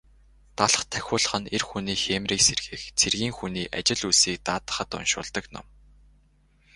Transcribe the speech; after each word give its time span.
Далха 0.57 0.83
тахиулах 0.91 1.33
нь 1.41 1.49
эр 1.55 1.63
хүний 1.69 1.97
хийморийг 2.03 2.41
сэргээх, 2.47 2.83
цэргийн 2.99 3.33
хүний 3.35 3.65
ажил 3.77 4.01
үйлсийг 4.07 4.37
даатгахад 4.47 4.89
уншуулдаг 4.99 5.45
ном. 5.55 5.65